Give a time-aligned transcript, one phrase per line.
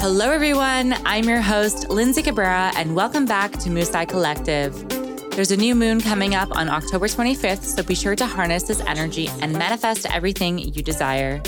[0.00, 0.94] Hello, everyone.
[1.04, 4.88] I'm your host, Lindsay Cabrera, and welcome back to Musai Collective.
[5.32, 8.80] There's a new moon coming up on October 25th, so be sure to harness this
[8.86, 11.42] energy and manifest everything you desire.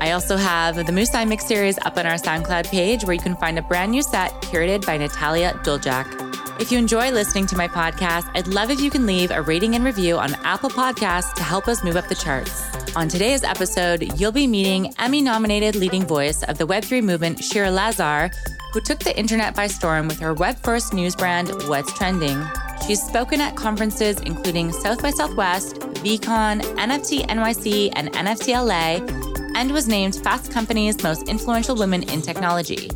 [0.00, 3.36] I also have the Musai Mix series up on our SoundCloud page where you can
[3.36, 6.21] find a brand new set curated by Natalia Duljak.
[6.62, 9.74] If you enjoy listening to my podcast, I'd love if you can leave a rating
[9.74, 12.62] and review on Apple Podcasts to help us move up the charts.
[12.94, 17.68] On today's episode, you'll be meeting Emmy nominated leading voice of the Web3 movement, Shira
[17.68, 18.30] Lazar,
[18.72, 22.40] who took the internet by storm with her web first news brand, What's Trending.
[22.86, 29.04] She's spoken at conferences including South by Southwest, VidCon, NFT NYC, and NFT LA,
[29.56, 32.88] and was named Fast Company's most influential women in technology.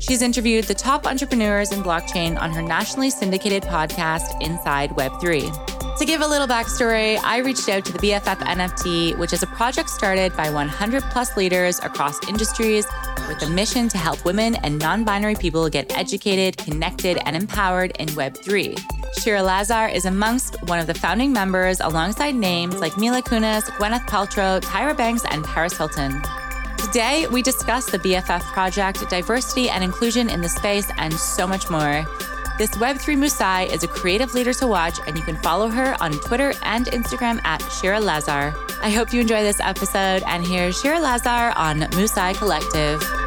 [0.00, 5.98] She's interviewed the top entrepreneurs in blockchain on her nationally syndicated podcast, Inside Web3.
[5.98, 9.48] To give a little backstory, I reached out to the BFF NFT, which is a
[9.48, 12.86] project started by 100 plus leaders across industries
[13.26, 17.96] with a mission to help women and non binary people get educated, connected, and empowered
[17.98, 18.78] in Web3.
[19.20, 24.06] Shira Lazar is amongst one of the founding members alongside names like Mila Kunis, Gwyneth
[24.06, 26.22] Paltrow, Tyra Banks, and Paris Hilton.
[26.78, 31.68] Today, we discuss the BFF project, diversity and inclusion in the space, and so much
[31.68, 32.06] more.
[32.56, 36.12] This Web3 Musai is a creative leader to watch, and you can follow her on
[36.12, 38.54] Twitter and Instagram at Shira Lazar.
[38.80, 43.17] I hope you enjoy this episode, and here's Shira Lazar on Musai Collective.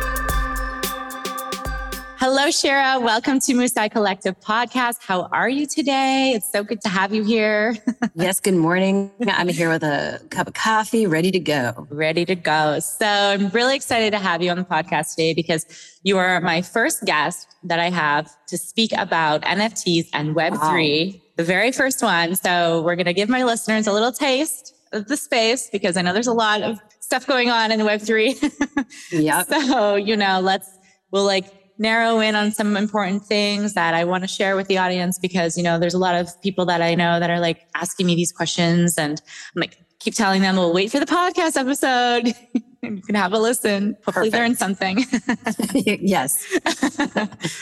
[2.22, 3.00] Hello, Shira.
[3.00, 4.98] Welcome to Musai Collective podcast.
[5.02, 6.34] How are you today?
[6.36, 7.76] It's so good to have you here.
[8.14, 9.10] yes, good morning.
[9.26, 11.88] I'm here with a cup of coffee, ready to go.
[11.90, 12.78] Ready to go.
[12.78, 15.66] So I'm really excited to have you on the podcast today because
[16.04, 21.20] you are my first guest that I have to speak about NFTs and Web3, wow.
[21.38, 22.36] the very first one.
[22.36, 26.04] So we're going to give my listeners a little taste of the space because I
[26.04, 28.86] know there's a lot of stuff going on in Web3.
[29.12, 29.42] yeah.
[29.42, 30.70] So, you know, let's,
[31.10, 34.78] we'll like narrow in on some important things that I want to share with the
[34.78, 37.68] audience because, you know, there's a lot of people that I know that are like
[37.76, 39.22] asking me these questions and
[39.56, 42.34] I'm like, keep telling them, we'll wait for the podcast episode.
[42.84, 43.96] And you can have a listen.
[44.06, 44.34] Hopefully Perfect.
[44.34, 45.06] learn something.
[46.02, 46.44] yes.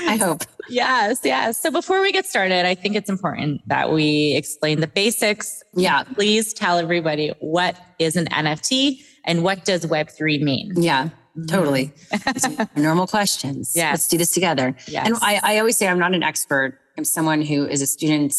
[0.01, 0.43] I hope.
[0.69, 1.61] Yes, yes.
[1.61, 5.61] So before we get started, I think it's important that we explain the basics.
[5.73, 6.03] Yeah.
[6.03, 10.71] Please tell everybody what is an NFT and what does Web3 mean?
[10.81, 11.09] Yeah.
[11.47, 11.93] Totally.
[12.75, 13.73] normal questions.
[13.75, 13.91] Yeah.
[13.91, 14.75] Let's do this together.
[14.87, 15.07] Yes.
[15.07, 16.79] And I, I always say I'm not an expert.
[16.97, 18.33] I'm someone who is a student,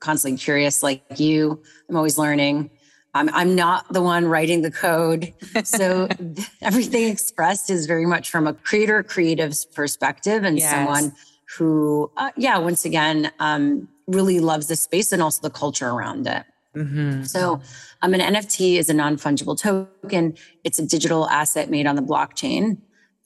[0.00, 1.62] constantly curious like you.
[1.88, 2.70] I'm always learning.
[3.14, 5.32] I'm, I'm not the one writing the code.
[5.64, 6.08] So
[6.62, 10.70] everything expressed is very much from a creator creative's perspective and yes.
[10.70, 11.12] someone
[11.56, 16.26] who, uh, yeah, once again, um, really loves the space and also the culture around
[16.26, 16.44] it.
[16.78, 17.24] Mm-hmm.
[17.24, 17.60] So,
[18.02, 20.36] um, an NFT is a non fungible token.
[20.64, 22.78] It's a digital asset made on the blockchain.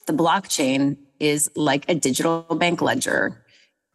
[0.07, 3.45] The blockchain is like a digital bank ledger.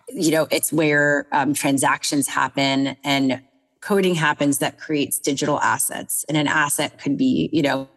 [0.09, 3.43] You know, it's where um, transactions happen and
[3.81, 6.25] coding happens that creates digital assets.
[6.29, 7.89] And an asset could be, you know,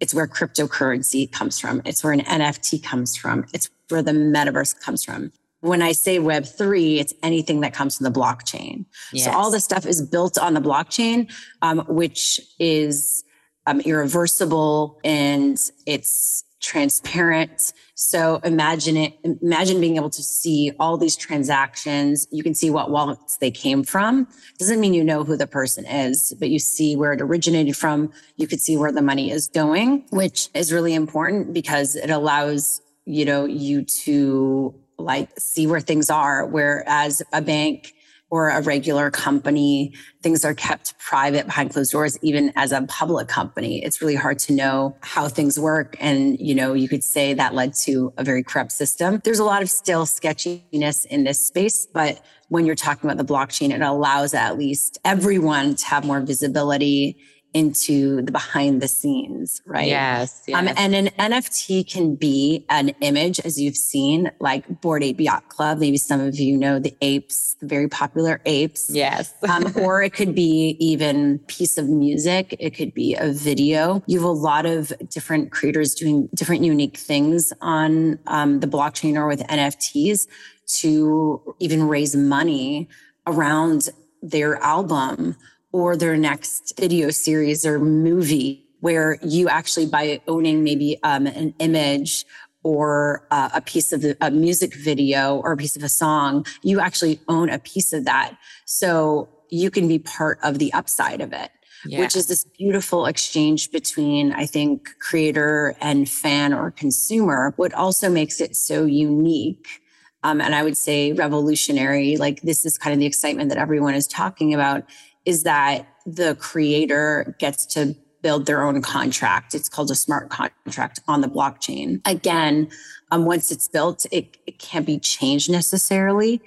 [0.00, 1.80] it's where cryptocurrency comes from.
[1.84, 3.44] It's where an NFT comes from.
[3.52, 5.30] It's where the metaverse comes from
[5.64, 8.84] when I say Web3, it's anything that comes from the blockchain.
[9.14, 9.24] Yes.
[9.24, 11.32] So all this stuff is built on the blockchain,
[11.62, 13.24] um, which is
[13.66, 17.72] um, irreversible and it's transparent.
[17.94, 22.28] So imagine it, imagine being able to see all these transactions.
[22.30, 24.28] You can see what wallets they came from.
[24.58, 28.12] Doesn't mean you know who the person is, but you see where it originated from.
[28.36, 32.82] You could see where the money is going, which is really important because it allows,
[33.06, 36.46] you know, you to like see where things are.
[36.46, 37.94] Whereas a bank
[38.30, 43.28] or a regular company, things are kept private behind closed doors, even as a public
[43.28, 43.84] company.
[43.84, 45.96] It's really hard to know how things work.
[46.00, 49.20] And, you know, you could say that led to a very corrupt system.
[49.22, 53.32] There's a lot of still sketchiness in this space, but when you're talking about the
[53.32, 57.16] blockchain, it allows at least everyone to have more visibility
[57.54, 59.86] into the behind the scenes, right?
[59.86, 60.42] Yes.
[60.46, 60.58] yes.
[60.58, 65.48] Um, and an NFT can be an image, as you've seen, like Bored Ape Yacht
[65.48, 65.78] Club.
[65.78, 68.90] Maybe some of you know the apes, the very popular apes.
[68.90, 69.32] Yes.
[69.48, 72.56] um, or it could be even piece of music.
[72.58, 74.02] It could be a video.
[74.06, 79.14] You have a lot of different creators doing different unique things on um, the blockchain
[79.14, 80.26] or with NFTs
[80.66, 82.88] to even raise money
[83.26, 83.90] around
[84.22, 85.36] their album
[85.74, 91.52] or their next video series or movie where you actually by owning maybe um, an
[91.58, 92.24] image
[92.62, 96.46] or uh, a piece of the, a music video or a piece of a song
[96.62, 98.36] you actually own a piece of that
[98.66, 101.50] so you can be part of the upside of it
[101.84, 101.98] yeah.
[101.98, 107.52] which is this beautiful exchange between, I think, creator and fan or consumer.
[107.56, 109.82] What also makes it so unique
[110.24, 113.94] um, and I would say revolutionary, like this is kind of the excitement that everyone
[113.94, 114.84] is talking about,
[115.24, 119.54] is that the creator gets to build their own contract.
[119.54, 122.00] It's called a smart contract on the blockchain.
[122.06, 122.68] Again,
[123.10, 126.40] um, once it's built, it, it can't be changed necessarily.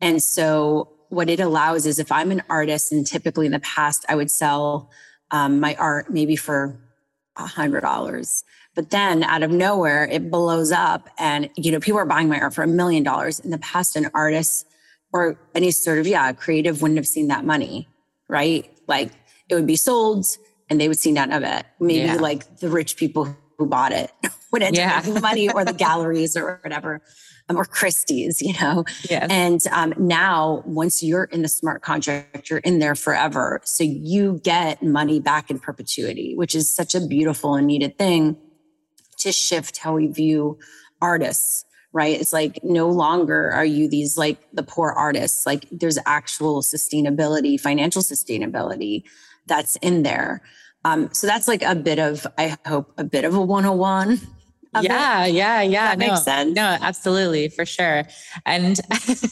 [0.00, 4.04] And so what it allows is if I'm an artist, and typically in the past,
[4.08, 4.90] I would sell
[5.30, 6.78] um, my art maybe for
[7.36, 8.44] a hundred dollars.
[8.74, 12.40] But then out of nowhere, it blows up and, you know, people are buying my
[12.40, 13.38] art for a million dollars.
[13.40, 14.66] In the past, an artist
[15.12, 17.88] or any sort of, yeah, creative wouldn't have seen that money,
[18.32, 18.68] right?
[18.88, 19.12] Like
[19.48, 20.24] it would be sold
[20.70, 21.66] and they would see none of it.
[21.78, 22.14] Maybe yeah.
[22.14, 24.10] like the rich people who bought it
[24.52, 24.96] would end yeah.
[24.96, 27.02] up making money or the galleries or whatever,
[27.50, 28.84] um, or Christie's, you know?
[29.08, 29.26] Yes.
[29.30, 33.60] And um, now once you're in the smart contract, you're in there forever.
[33.64, 38.38] So you get money back in perpetuity, which is such a beautiful and needed thing
[39.18, 40.58] to shift how we view
[41.02, 42.18] artists right?
[42.18, 45.46] It's like no longer are you these like the poor artists.
[45.46, 49.04] Like there's actual sustainability, financial sustainability
[49.46, 50.42] that's in there.
[50.84, 54.20] Um, so that's like a bit of, I hope, a bit of a 101.
[54.80, 55.34] Yeah, it.
[55.34, 55.88] yeah, yeah.
[55.88, 56.54] That no, makes sense.
[56.56, 58.04] No, absolutely, for sure.
[58.46, 58.80] And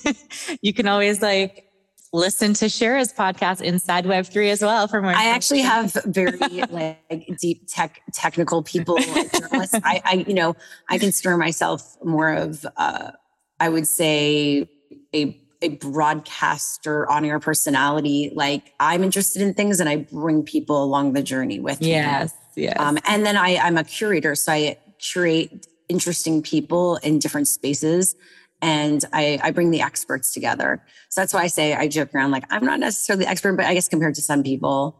[0.61, 1.70] you can always like
[2.13, 5.13] listen to Shira's podcast Inside Web Three as well for more.
[5.13, 6.39] I actually have very
[6.71, 9.79] like deep tech technical people, journalists.
[9.85, 10.57] I, I, you know,
[10.89, 13.13] I consider myself more of, uh,
[13.59, 14.69] I would say,
[15.15, 18.33] a a broadcaster on air personality.
[18.35, 21.89] Like I'm interested in things, and I bring people along the journey with me.
[21.89, 22.77] Yes, yes.
[22.79, 28.15] Um, and then I, I'm a curator, so I curate interesting people in different spaces
[28.63, 30.83] and I, I bring the experts together.
[31.09, 33.67] So that's why I say I joke around like I'm not necessarily the expert, but
[33.67, 34.97] I guess compared to some people,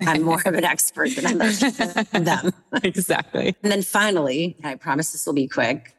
[0.00, 1.38] I'm more of an expert than
[2.24, 2.52] them.
[2.82, 3.56] exactly.
[3.62, 5.94] And then finally, I promise this will be quick.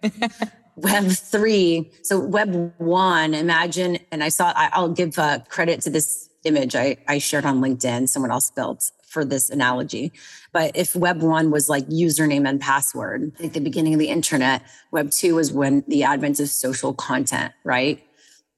[0.76, 1.92] web three.
[2.04, 6.76] So web one, imagine, and I saw, I, will give uh, credit to this image
[6.76, 10.12] I, I shared on LinkedIn, someone else built for this analogy.
[10.52, 14.64] But if web one was like username and password, like the beginning of the internet,
[14.92, 18.04] web two was when the advent of social content, right?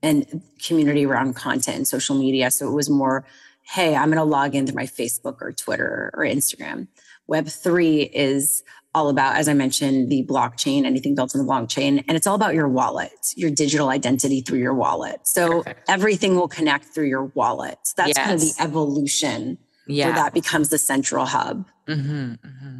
[0.02, 2.52] And community around content and social media.
[2.52, 3.26] So it was more,
[3.64, 6.88] hey, I'm going to log into my Facebook or Twitter or Instagram.
[7.28, 8.64] Web three is
[8.96, 12.04] all about, as I mentioned, the blockchain, anything built on the blockchain.
[12.08, 15.28] And it's all about your wallet, your digital identity through your wallet.
[15.28, 15.88] So Perfect.
[15.88, 17.78] everything will connect through your wallet.
[17.84, 18.26] So That's yes.
[18.26, 20.06] kind of the evolution yeah.
[20.08, 21.68] where that becomes the central hub.
[21.88, 22.80] Mm-hmm, mm-hmm.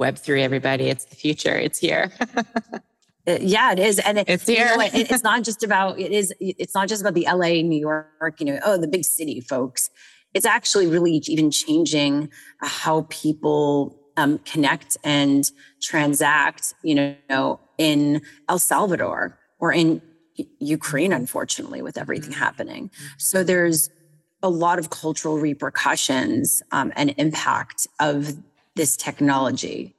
[0.00, 1.56] Web3, everybody, it's the future.
[1.56, 2.12] It's here.
[3.26, 3.98] it, yeah, it is.
[3.98, 4.68] And it, it's here.
[4.68, 7.62] You know, it, it's not just about, it is, it's not just about the LA,
[7.62, 9.90] New York, you know, oh, the big city folks.
[10.34, 15.50] It's actually really even changing how people um, connect and
[15.80, 20.02] transact, you know, in El Salvador or in
[20.58, 22.40] Ukraine, unfortunately, with everything mm-hmm.
[22.40, 22.90] happening.
[23.18, 23.88] So there's
[24.42, 28.34] a lot of cultural repercussions um, and impact of
[28.74, 29.94] this technology.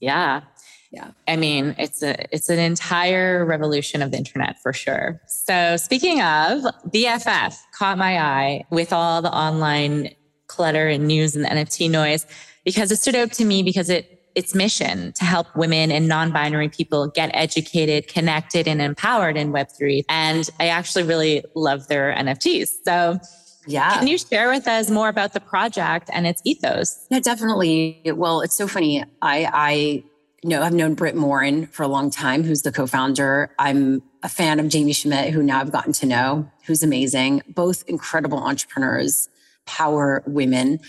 [0.00, 0.42] Yeah.
[0.90, 1.12] Yeah.
[1.26, 5.22] I mean, it's a it's an entire revolution of the internet for sure.
[5.26, 10.10] So speaking of BFF caught my eye with all the online
[10.48, 12.26] clutter and news and NFT noise
[12.64, 16.68] because it stood out to me because it its mission to help women and non-binary
[16.68, 20.04] people get educated, connected, and empowered in Web3.
[20.08, 22.68] And I actually really love their NFTs.
[22.84, 23.18] So
[23.66, 23.98] yeah.
[23.98, 27.06] Can you share with us more about the project and its ethos?
[27.10, 28.00] Yeah, definitely.
[28.04, 29.04] Well, it's so funny.
[29.20, 30.04] I, I
[30.44, 33.54] know I've known Brit Morin for a long time, who's the co-founder.
[33.58, 37.42] I'm a fan of Jaime Schmidt, who now I've gotten to know, who's amazing.
[37.48, 39.28] Both incredible entrepreneurs,
[39.66, 40.80] power women.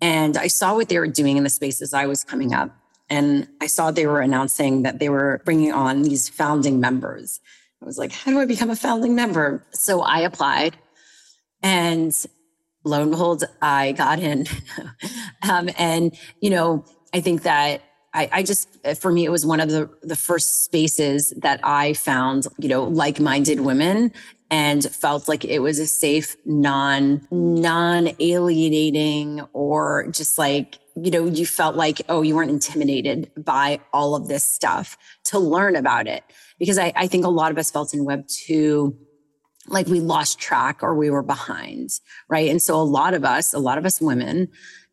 [0.00, 2.74] And I saw what they were doing in the spaces I was coming up.
[3.08, 7.40] And I saw they were announcing that they were bringing on these founding members.
[7.82, 9.66] I was like, how do I become a founding member?
[9.72, 10.76] So I applied
[11.62, 12.12] and
[12.84, 14.46] lo and behold, I got in.
[15.50, 19.60] um, and, you know, I think that I, I, just, for me, it was one
[19.60, 24.12] of the, the first spaces that I found, you know, like-minded women
[24.50, 31.46] and felt like it was a safe, non, non-alienating or just like, you know, you
[31.46, 36.24] felt like, oh, you weren't intimidated by all of this stuff to learn about it.
[36.58, 38.98] Because I, I think a lot of us felt in web two,
[39.70, 41.90] like we lost track or we were behind,
[42.28, 42.50] right?
[42.50, 44.48] And so a lot of us, a lot of us women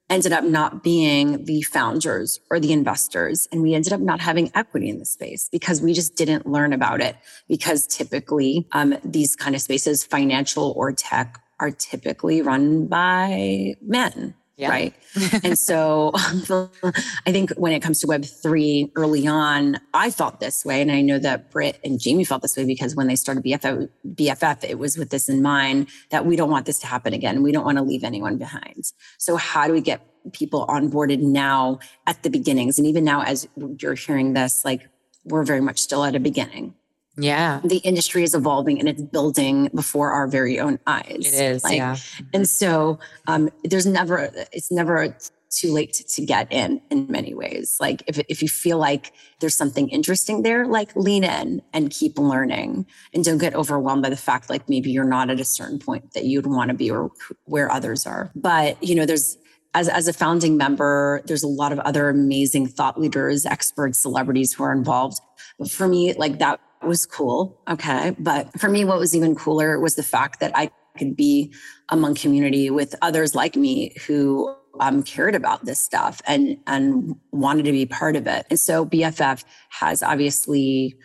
[0.10, 3.48] ended up not being the founders or the investors.
[3.52, 6.74] And we ended up not having equity in the space because we just didn't learn
[6.74, 7.18] about it.
[7.48, 14.36] Because typically, um, these kind of spaces, financial or tech, are typically run by men.
[14.58, 14.70] Yeah.
[14.70, 14.96] Right.
[15.44, 20.82] and so I think when it comes to Web3 early on, I felt this way.
[20.82, 23.88] And I know that Brit and Jaime felt this way because when they started BFF,
[24.16, 27.44] BFF, it was with this in mind that we don't want this to happen again.
[27.44, 28.92] We don't want to leave anyone behind.
[29.20, 30.02] So, how do we get
[30.34, 32.80] people onboarded now at the beginnings?
[32.80, 33.48] And even now, as
[33.80, 34.90] you're hearing this, like
[35.24, 36.74] we're very much still at a beginning.
[37.18, 37.62] Yeah.
[37.64, 41.34] The industry is evolving and it's building before our very own eyes.
[41.34, 41.64] It is.
[41.64, 41.98] Like, yeah.
[42.34, 45.16] And so um, there's never, it's never
[45.50, 47.78] too late to, to, get in in many ways.
[47.80, 52.20] Like if, if you feel like there's something interesting there, like lean in and keep
[52.20, 55.80] learning and don't get overwhelmed by the fact like maybe you're not at a certain
[55.80, 57.12] point that you'd want to be or
[57.46, 58.32] where others are.
[58.36, 59.38] But, you know, there's,
[59.74, 64.54] as, as a founding member, there's a lot of other amazing thought leaders, experts, celebrities
[64.54, 65.20] who are involved.
[65.60, 67.60] But for me, like that was cool.
[67.68, 68.16] Okay.
[68.20, 71.54] But for me, what was even cooler was the fact that I could be
[71.90, 77.66] among community with others like me who um, cared about this stuff and and wanted
[77.66, 78.46] to be part of it.
[78.50, 80.96] And so BFF has obviously,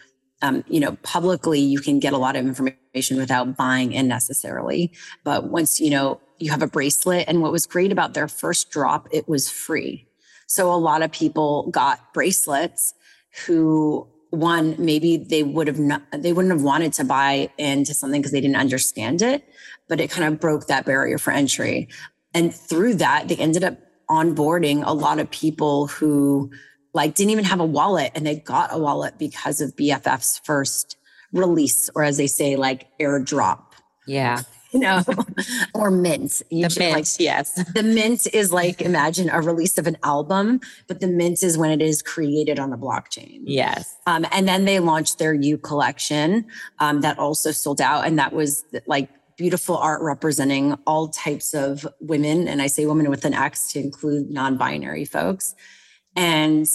[0.42, 4.92] um, you know, publicly you can get a lot of information without buying in necessarily.
[5.24, 8.70] But once you know you have a bracelet, and what was great about their first
[8.70, 10.08] drop, it was free.
[10.46, 12.94] So a lot of people got bracelets
[13.46, 18.18] who one maybe they would have not they wouldn't have wanted to buy into something
[18.18, 19.46] because they didn't understand it
[19.88, 21.86] but it kind of broke that barrier for entry.
[22.32, 23.76] And through that they ended up
[24.08, 26.50] onboarding a lot of people who
[26.94, 30.96] like didn't even have a wallet and they got a wallet because of bff's first
[31.32, 33.60] release or as they say like airdrop.
[34.06, 34.42] Yeah
[34.74, 35.02] you know,
[35.74, 36.42] or mint.
[36.50, 37.62] You the mint, like, yes.
[37.74, 41.70] The mint is like imagine a release of an album, but the mint is when
[41.70, 43.42] it is created on the blockchain.
[43.44, 43.94] Yes.
[44.06, 46.46] Um, and then they launched their U collection
[46.78, 51.86] um, that also sold out, and that was like beautiful art representing all types of
[52.00, 55.54] women, and I say women with an X to include non-binary folks,
[56.16, 56.66] and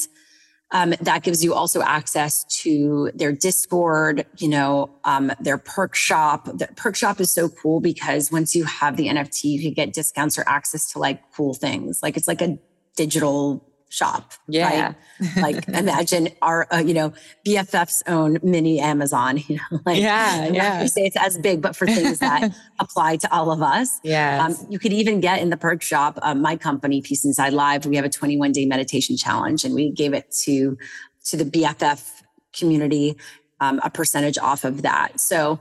[0.71, 6.45] um, that gives you also access to their Discord, you know, um, their perk shop.
[6.45, 9.93] The perk shop is so cool because once you have the NFT, you can get
[9.93, 12.03] discounts or access to like cool things.
[12.03, 12.57] Like it's like a
[12.97, 14.33] digital shop.
[14.47, 14.93] Yeah.
[15.19, 15.37] Right?
[15.37, 17.13] like imagine our, uh, you know,
[17.45, 20.81] BFF's own mini Amazon, you know, like, yeah, yeah.
[20.81, 23.99] You say it's as big, but for things that apply to all of us.
[24.03, 24.45] Yeah.
[24.45, 27.85] Um, you could even get in the perk shop, um, my company, Peace Inside Live,
[27.85, 30.77] we have a 21 day meditation challenge and we gave it to,
[31.25, 32.23] to the BFF
[32.57, 33.17] community,
[33.59, 35.19] um, a percentage off of that.
[35.19, 35.59] So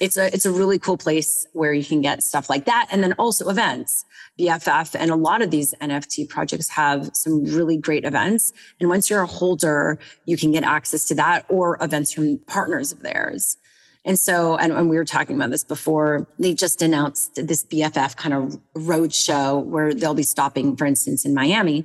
[0.00, 2.88] it's a, it's a really cool place where you can get stuff like that.
[2.90, 4.04] And then also events.
[4.38, 8.52] BFF and a lot of these NFT projects have some really great events.
[8.78, 12.92] And once you're a holder, you can get access to that or events from partners
[12.92, 13.56] of theirs.
[14.04, 18.16] And so, and, and we were talking about this before, they just announced this BFF
[18.16, 21.84] kind of road show where they'll be stopping, for instance, in Miami.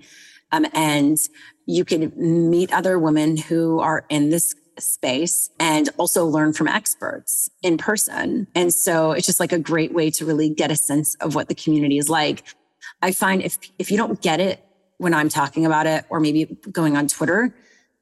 [0.52, 1.18] Um, and
[1.66, 7.50] you can meet other women who are in this space and also learn from experts
[7.62, 8.48] in person.
[8.56, 11.48] And so it's just like a great way to really get a sense of what
[11.48, 12.44] the community is like.
[13.02, 14.64] I find if if you don't get it
[14.98, 17.54] when I'm talking about it or maybe going on Twitter,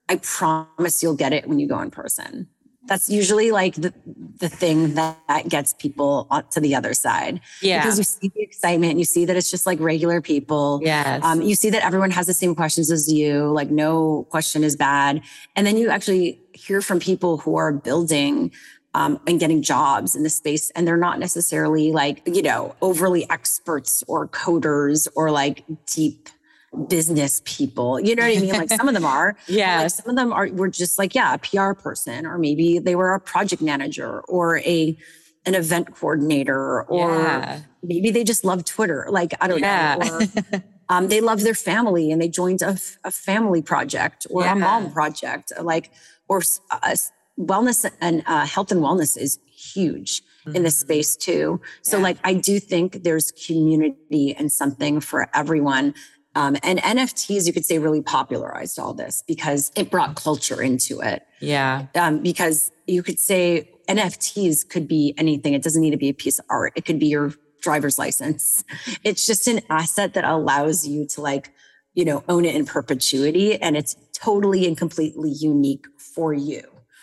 [0.09, 2.47] I promise you'll get it when you go in person
[2.85, 3.93] that's usually like the,
[4.39, 7.39] the thing that, that gets people to the other side.
[7.61, 7.81] Yeah.
[7.81, 10.79] Because you see the excitement, you see that it's just like regular people.
[10.83, 11.23] Yes.
[11.23, 14.75] Um, you see that everyone has the same questions as you, like no question is
[14.75, 15.21] bad.
[15.55, 18.51] And then you actually hear from people who are building
[18.93, 20.71] um, and getting jobs in the space.
[20.71, 26.29] And they're not necessarily like, you know, overly experts or coders or like deep
[26.87, 27.99] business people.
[27.99, 28.53] You know what I mean?
[28.53, 29.35] Like some of them are.
[29.47, 29.81] yeah.
[29.81, 32.95] Like some of them are were just like, yeah, a PR person, or maybe they
[32.95, 34.97] were a project manager or a
[35.45, 37.61] an event coordinator, or yeah.
[37.81, 39.07] maybe they just love Twitter.
[39.09, 39.95] Like, I don't yeah.
[39.95, 40.19] know.
[40.53, 44.53] Or, um, they love their family and they joined a, a family project or yeah.
[44.53, 45.51] a mom project.
[45.59, 45.91] Like,
[46.27, 46.95] or uh,
[47.39, 50.55] wellness and uh, health and wellness is huge mm-hmm.
[50.55, 50.91] in this mm-hmm.
[50.91, 51.59] space too.
[51.81, 55.95] So, like, I do think there's community and something for everyone.
[56.35, 61.01] Um, and NFTs, you could say, really popularized all this because it brought culture into
[61.01, 61.23] it.
[61.39, 61.87] Yeah.
[61.95, 65.53] Um, because you could say NFTs could be anything.
[65.53, 66.73] It doesn't need to be a piece of art.
[66.75, 68.63] It could be your driver's license.
[69.03, 71.51] It's just an asset that allows you to like,
[71.93, 73.61] you know, own it in perpetuity.
[73.61, 76.59] And it's totally and completely unique for you.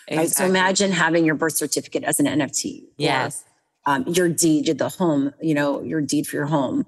[0.07, 0.17] Exactly.
[0.17, 0.31] Right.
[0.31, 2.85] So imagine having your birth certificate as an NFT.
[2.97, 3.45] Yes.
[3.87, 6.87] Or, um, your deed, to the home, you know, your deed for your home.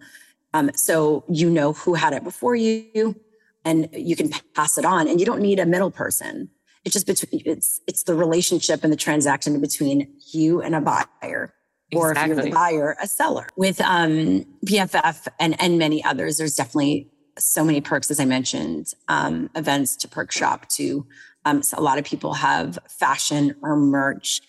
[0.53, 3.17] Um, so you know who had it before you
[3.65, 6.51] and you can pass it on and you don't need a middle person.
[6.85, 11.55] It's just between it's it's the relationship and the transaction between you and a buyer.
[11.95, 13.49] or if you're the buyer, a seller.
[13.57, 18.93] With um, BFF and and many others, there's definitely so many perks, as I mentioned,
[19.09, 21.07] um, events to perk shop to.
[21.45, 24.41] Um, so a lot of people have fashion or merch,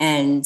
[0.00, 0.44] and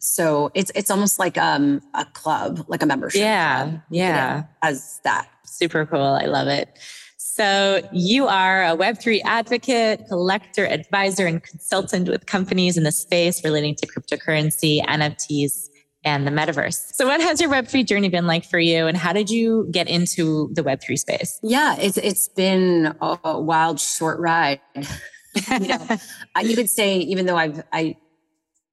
[0.00, 3.20] so it's it's almost like um, a club, like a membership.
[3.20, 4.44] Yeah, yeah.
[4.62, 6.00] As that super cool.
[6.00, 6.78] I love it.
[7.16, 13.44] So you are a Web3 advocate, collector, advisor, and consultant with companies in the space
[13.44, 15.68] relating to cryptocurrency, NFTs,
[16.04, 16.94] and the metaverse.
[16.94, 19.88] So what has your Web3 journey been like for you and how did you get
[19.88, 21.38] into the Web3 space?
[21.42, 24.60] Yeah, it's it's been a wild short ride.
[24.74, 25.86] you know,
[26.42, 27.96] you could say even though I've I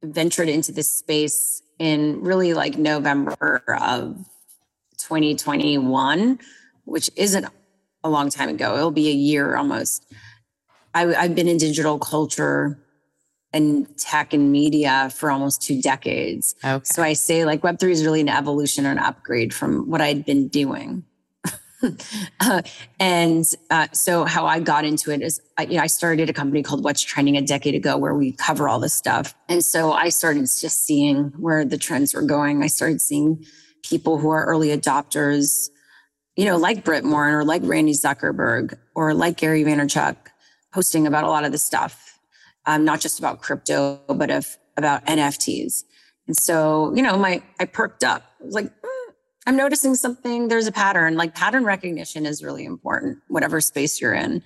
[0.06, 4.18] ventured into this space in really like November of
[4.98, 6.40] 2021,
[6.86, 7.46] which isn't
[8.04, 8.76] a long time ago.
[8.78, 10.06] It'll be a year almost.
[10.94, 12.80] I, I've been in digital culture
[13.52, 16.56] and tech and media for almost two decades.
[16.64, 16.84] Okay.
[16.84, 20.26] So I say like Web3 is really an evolution or an upgrade from what I'd
[20.26, 21.04] been doing.
[22.40, 22.62] uh,
[23.00, 26.34] and uh, so how I got into it is, I, you know, I started a
[26.34, 29.36] company called What's Trending a decade ago where we cover all this stuff.
[29.50, 32.64] And so I started just seeing where the trends were going.
[32.64, 33.46] I started seeing
[33.84, 35.70] people who are early adopters,
[36.36, 40.16] you know, like Brit Morin or like Randy Zuckerberg or like Gary Vaynerchuk
[40.74, 42.06] posting about a lot of this stuff
[42.66, 45.84] um, not just about crypto, but of about NFTs.
[46.28, 48.24] And so, you know, my I perked up.
[48.42, 48.95] I was like, mm,
[49.46, 50.48] I'm noticing something.
[50.48, 51.16] There's a pattern.
[51.16, 54.42] Like pattern recognition is really important, whatever space you're in.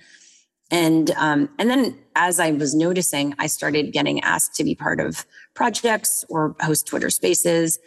[0.70, 5.00] And um, and then as I was noticing, I started getting asked to be part
[5.00, 7.80] of projects or host Twitter Spaces,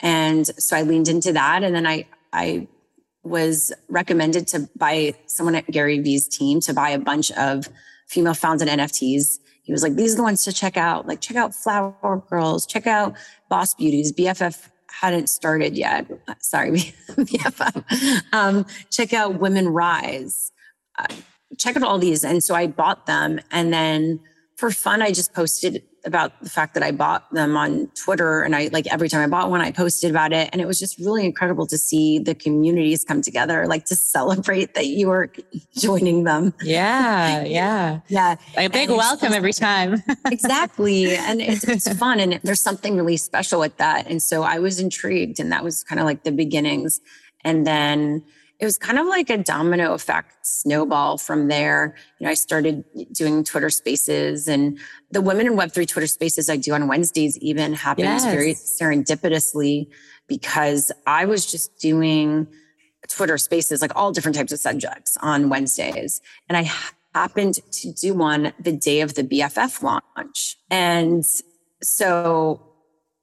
[0.00, 1.62] and so I leaned into that.
[1.62, 2.68] And then I I
[3.22, 7.70] was recommended to by someone at Gary Vee's team to buy a bunch of
[8.06, 11.08] female founded NFTs he was like, these are the ones to check out.
[11.08, 13.16] Like, check out Flower Girls, check out
[13.48, 14.12] Boss Beauties.
[14.12, 16.06] BFF hadn't started yet.
[16.40, 16.94] Sorry.
[18.32, 20.52] Um, check out Women Rise.
[20.98, 21.06] Uh,
[21.58, 22.24] check out all these.
[22.24, 23.40] And so I bought them.
[23.50, 24.20] And then
[24.56, 28.42] for fun, I just posted about the fact that I bought them on Twitter.
[28.42, 30.48] And I like every time I bought one, I posted about it.
[30.52, 34.74] And it was just really incredible to see the communities come together, like to celebrate
[34.74, 35.30] that you were
[35.76, 36.54] joining them.
[36.62, 37.44] Yeah.
[37.44, 38.00] Yeah.
[38.08, 38.36] yeah.
[38.56, 40.02] A big and welcome every time.
[40.30, 41.16] exactly.
[41.16, 42.20] And it's, it's fun.
[42.20, 44.06] And there's something really special with that.
[44.06, 45.40] And so I was intrigued.
[45.40, 47.00] And that was kind of like the beginnings.
[47.44, 48.24] And then
[48.58, 51.94] it was kind of like a domino effect snowball from there.
[52.18, 54.78] You know, I started doing Twitter spaces and
[55.10, 58.24] the women in Web3 Twitter spaces I do on Wednesdays even happened yes.
[58.24, 59.88] very serendipitously
[60.26, 62.46] because I was just doing
[63.08, 66.20] Twitter spaces, like all different types of subjects on Wednesdays.
[66.48, 66.70] And I
[67.14, 70.56] happened to do one the day of the BFF launch.
[70.70, 71.24] And
[71.82, 72.65] so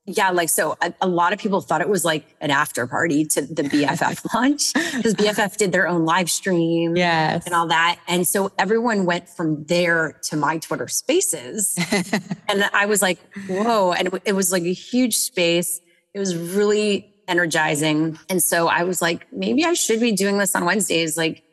[0.06, 3.24] yeah, like so a, a, lot of people thought it was like an after party
[3.26, 7.46] to the BFF launch because BFF did their own live stream yes.
[7.46, 8.00] and all that.
[8.08, 11.78] And so everyone went from there to my Twitter spaces.
[12.50, 13.94] and I was like, whoa.
[13.94, 15.80] And it, it was like a huge space.
[16.14, 18.20] It was really energizing.
[18.30, 21.16] And so I was like, maybe I should be doing this on Wednesdays.
[21.16, 21.44] Like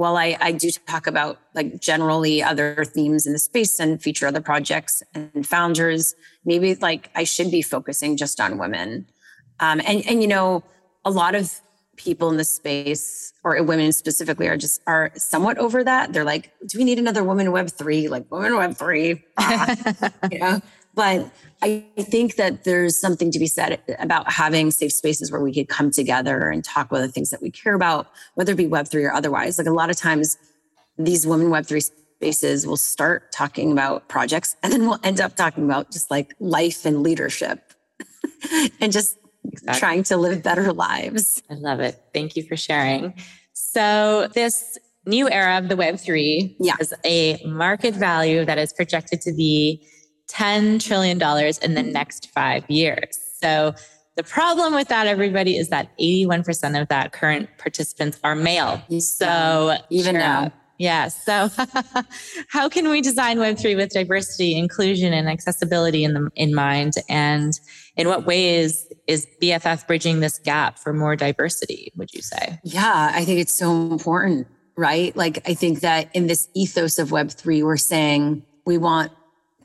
[0.00, 4.26] while I, I do talk about like generally other themes in the space and feature
[4.26, 6.14] other projects and founders,
[6.46, 9.06] maybe like I should be focusing just on women.
[9.60, 10.64] Um, and and you know,
[11.04, 11.60] a lot of
[11.96, 16.14] people in the space or women specifically are just are somewhat over that.
[16.14, 18.08] They're like, do we need another woman web three?
[18.08, 19.76] Like women web three, ah,
[20.32, 20.62] you know.
[21.00, 21.30] But
[21.62, 25.66] I think that there's something to be said about having safe spaces where we could
[25.66, 29.04] come together and talk about the things that we care about, whether it be Web3
[29.06, 29.56] or otherwise.
[29.56, 30.36] Like a lot of times,
[30.98, 35.64] these women Web3 spaces will start talking about projects and then we'll end up talking
[35.64, 37.72] about just like life and leadership
[38.82, 39.80] and just exactly.
[39.80, 41.42] trying to live better lives.
[41.48, 41.98] I love it.
[42.12, 43.14] Thank you for sharing.
[43.54, 46.74] So, this new era of the Web3 yeah.
[46.78, 49.82] has a market value that is projected to be
[50.30, 51.20] $10 trillion
[51.62, 53.18] in the next five years.
[53.40, 53.74] So
[54.16, 58.82] the problem with that, everybody, is that 81% of that current participants are male.
[58.98, 60.52] So even now.
[60.78, 61.08] Yeah.
[61.08, 61.50] So
[62.48, 66.94] how can we design Web3 with diversity, inclusion, and accessibility in, the, in mind?
[67.06, 67.52] And
[67.96, 72.58] in what ways is BFF bridging this gap for more diversity, would you say?
[72.64, 75.14] Yeah, I think it's so important, right?
[75.14, 79.12] Like, I think that in this ethos of Web3, we're saying we want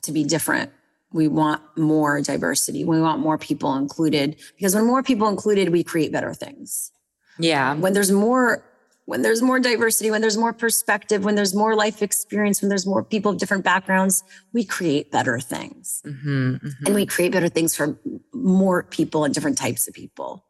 [0.06, 0.72] to be different.
[1.12, 2.84] We want more diversity.
[2.84, 6.92] We want more people included because when more people included, we create better things.
[7.40, 7.76] Yeah.
[7.76, 8.64] When there's more
[9.06, 12.88] when there's more diversity, when there's more perspective, when there's more life experience, when there's
[12.88, 16.02] more people of different backgrounds, we create better things.
[16.06, 16.86] Mm-hmm, mm-hmm.
[16.86, 18.00] And we create better things for
[18.34, 20.44] more people and different types of people.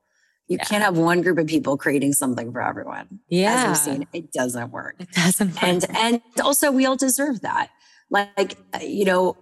[0.47, 0.63] You yeah.
[0.63, 3.19] can't have one group of people creating something for everyone.
[3.27, 3.55] Yeah.
[3.55, 4.95] As we've seen, it doesn't work.
[4.99, 5.63] It doesn't work.
[5.63, 7.71] And, and also we all deserve that.
[8.09, 9.37] Like, you know,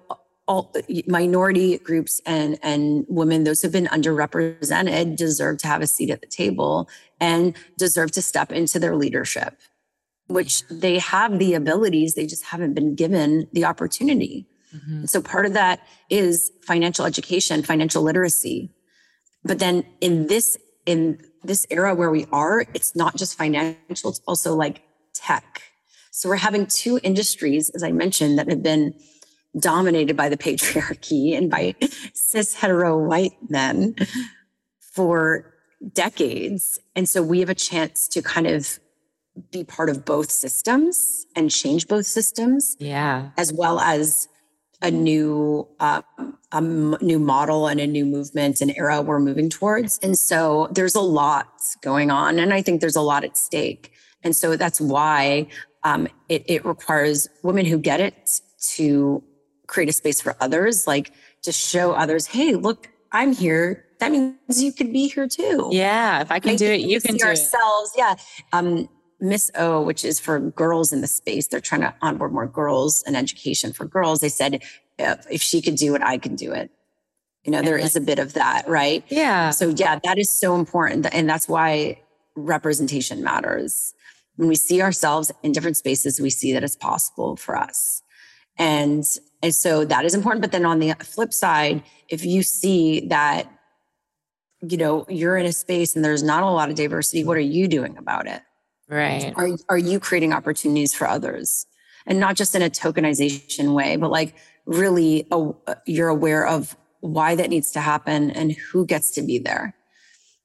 [0.47, 0.73] all
[1.07, 6.21] minority groups and and women those who've been underrepresented deserve to have a seat at
[6.21, 9.57] the table and deserve to step into their leadership
[10.27, 14.47] which they have the abilities they just haven't been given the opportunity.
[14.75, 15.05] Mm-hmm.
[15.05, 18.71] so part of that is financial education financial literacy.
[19.43, 24.21] But then in this in this era where we are it's not just financial it's
[24.27, 24.81] also like
[25.13, 25.61] tech
[26.15, 28.93] so we're having two industries as i mentioned that have been
[29.59, 31.75] dominated by the patriarchy and by
[32.13, 33.95] cis hetero white men
[34.79, 35.53] for
[35.91, 36.79] decades.
[36.95, 38.79] And so we have a chance to kind of
[39.51, 42.77] be part of both systems and change both systems.
[42.79, 43.31] Yeah.
[43.37, 44.27] As well as
[44.81, 46.01] a new uh,
[46.51, 49.97] a m- new model and a new movement and era we're moving towards.
[49.99, 51.47] And so there's a lot
[51.81, 53.91] going on, and I think there's a lot at stake.
[54.23, 55.47] And so that's why
[55.83, 58.41] um, it, it requires women who get it
[58.75, 59.23] to
[59.67, 61.11] create a space for others, like
[61.43, 63.85] to show others, hey, look, I'm here.
[63.99, 65.69] That means you could be here too.
[65.71, 66.21] Yeah.
[66.21, 67.91] If I can do it, you can do ourselves.
[67.95, 67.99] It.
[67.99, 68.15] Yeah.
[68.51, 72.47] Um, Miss O, which is for girls in the space, they're trying to onboard more
[72.47, 74.19] girls and education for girls.
[74.19, 74.61] They said,
[74.99, 76.71] if, if she could do it, I can do it.
[77.45, 79.03] You know, there is a bit of that, right?
[79.07, 79.51] Yeah.
[79.51, 81.07] So, yeah, that is so important.
[81.13, 82.01] And that's why
[82.35, 83.93] representation matters.
[84.35, 88.01] When we see ourselves in different spaces, we see that it's possible for us.
[88.57, 89.03] And
[89.41, 90.41] and so that is important.
[90.41, 93.51] But then on the flip side, if you see that,
[94.61, 97.41] you know, you're in a space and there's not a lot of diversity, what are
[97.41, 98.41] you doing about it?
[98.87, 99.33] Right.
[99.35, 101.65] Are, are you creating opportunities for others?
[102.05, 105.51] And not just in a tokenization way, but like really a,
[105.85, 109.75] you're aware of why that needs to happen and who gets to be there.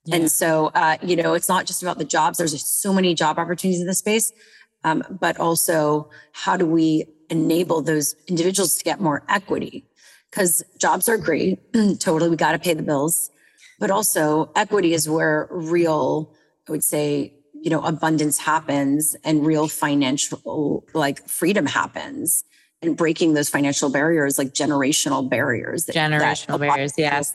[0.09, 0.17] Yeah.
[0.17, 2.39] And so, uh, you know, it's not just about the jobs.
[2.39, 4.33] There's so many job opportunities in the space,
[4.85, 9.85] um, but also how do we enable those individuals to get more equity
[10.31, 11.61] because jobs are great.
[12.01, 12.31] totally.
[12.31, 13.31] We got to pay the bills.
[13.79, 16.35] But also, equity is where real,
[16.69, 22.45] I would say, you know, abundance happens and real financial like freedom happens
[22.83, 25.85] and breaking those financial barriers, like generational barriers.
[25.87, 27.35] That, generational that barriers, yes.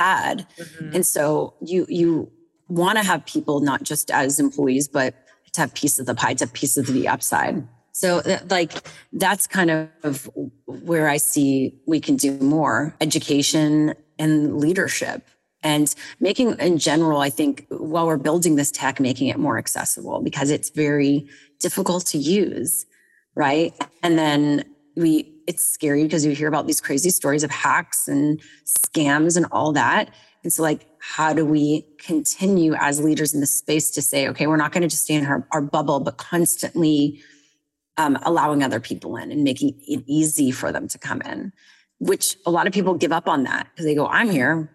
[0.00, 0.46] Had.
[0.56, 0.94] Mm-hmm.
[0.94, 2.32] And so you you
[2.68, 5.14] want to have people not just as employees, but
[5.52, 7.66] to have piece of the pie, to have piece of the upside.
[7.92, 8.72] So, like,
[9.12, 9.70] that's kind
[10.02, 10.30] of
[10.66, 15.28] where I see we can do more education and leadership.
[15.62, 20.22] And making in general, I think while we're building this tech, making it more accessible
[20.22, 22.86] because it's very difficult to use,
[23.34, 23.74] right?
[24.02, 24.64] And then
[24.96, 29.46] we, it's scary because you hear about these crazy stories of hacks and scams and
[29.50, 30.14] all that.
[30.44, 34.46] And so, like, how do we continue as leaders in the space to say, okay,
[34.46, 37.20] we're not going to just stay in our, our bubble, but constantly
[37.96, 41.52] um, allowing other people in and making it easy for them to come in,
[41.98, 44.70] which a lot of people give up on that because they go, I'm here.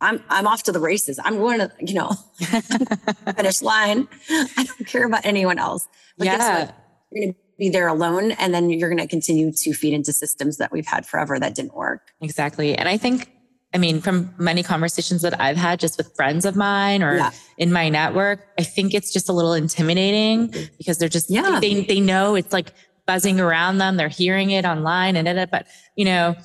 [0.00, 1.20] I'm I'm off to the races.
[1.22, 2.10] I'm going to, you know,
[3.36, 4.08] finish line.
[4.30, 5.86] I don't care about anyone else.
[6.16, 6.72] But yeah.
[7.12, 10.12] You're going to be there alone and then you're going to continue to feed into
[10.12, 12.12] systems that we've had forever that didn't work.
[12.20, 12.76] Exactly.
[12.76, 13.30] And I think
[13.74, 17.30] I mean, from many conversations that I've had just with friends of mine or yeah.
[17.56, 20.74] in my network, I think it's just a little intimidating mm-hmm.
[20.76, 21.58] because they're just, yeah.
[21.58, 22.74] they, they know it's like
[23.06, 23.96] buzzing around them.
[23.96, 26.36] They're hearing it online and it, but you know,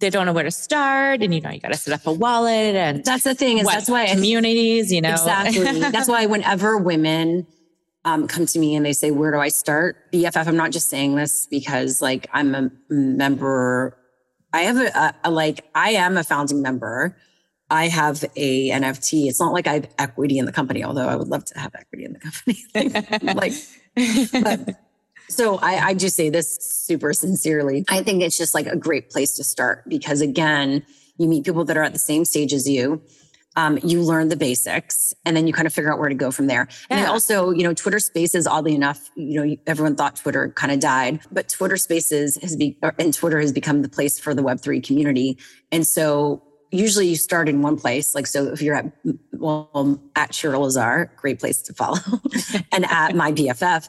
[0.00, 1.22] they don't know where to start.
[1.22, 3.66] And you know, you got to set up a wallet and that's the thing is
[3.66, 5.62] that's why communities, you know, exactly.
[5.78, 7.46] that's why whenever women
[8.04, 10.10] um, come to me and they say, where do I start?
[10.12, 13.96] BFF, I'm not just saying this because like I'm a member
[14.52, 17.16] I have a, a, a, like I am a founding member.
[17.70, 19.28] I have a NFT.
[19.28, 21.74] It's not like I have equity in the company, although I would love to have
[21.74, 23.34] equity in the company.
[23.34, 23.54] like,
[24.42, 24.76] but,
[25.28, 27.86] so I, I just say this super sincerely.
[27.88, 30.84] I think it's just like a great place to start because again,
[31.16, 33.00] you meet people that are at the same stage as you
[33.56, 36.30] um, you learn the basics and then you kind of figure out where to go
[36.30, 36.68] from there.
[36.90, 36.98] Yeah.
[36.98, 40.80] And also, you know, Twitter Spaces, oddly enough, you know, everyone thought Twitter kind of
[40.80, 44.84] died, but Twitter Spaces has been, and Twitter has become the place for the Web3
[44.84, 45.38] community.
[45.70, 48.14] And so usually you start in one place.
[48.14, 48.90] Like, so if you're at,
[49.32, 51.98] well, at Shira Lazar, great place to follow,
[52.72, 53.88] and at my BFF,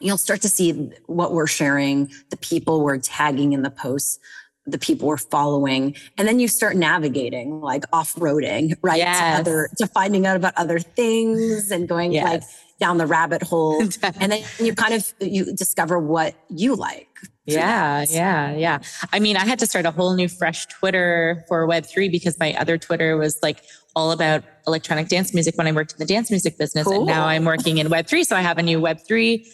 [0.00, 0.72] you'll start to see
[1.06, 4.18] what we're sharing, the people we're tagging in the posts
[4.66, 9.18] the people we're following and then you start navigating like off-roading right yes.
[9.18, 12.24] to other to finding out about other things and going yes.
[12.24, 12.42] like
[12.80, 13.80] down the rabbit hole.
[14.20, 17.08] and then you kind of you discover what you like.
[17.46, 18.78] Yeah, yeah, yeah.
[19.12, 22.54] I mean, I had to start a whole new fresh Twitter for Web3 because my
[22.54, 23.62] other Twitter was like
[23.94, 26.84] all about electronic dance music when I worked in the dance music business.
[26.84, 26.96] Cool.
[26.96, 28.24] And now I'm working in Web3.
[28.24, 29.46] So I have a new Web3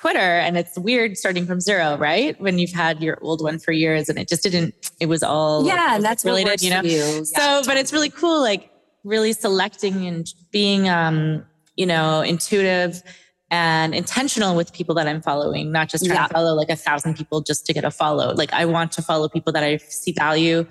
[0.00, 2.40] Twitter and it's weird starting from zero, right?
[2.40, 5.66] When you've had your old one for years and it just didn't, it was all
[5.66, 6.82] yeah, and that's related, you know.
[6.82, 6.90] You.
[6.90, 7.66] Yeah, so, totally.
[7.66, 8.70] but it's really cool, like
[9.02, 11.44] really selecting and being, um,
[11.76, 13.02] you know, intuitive
[13.50, 16.28] and intentional with people that I'm following, not just trying yeah.
[16.28, 18.34] to follow like a thousand people just to get a follow.
[18.34, 20.64] Like I want to follow people that I see value